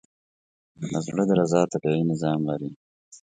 [0.81, 2.69] د زړه درزا طبیعي نظام لري.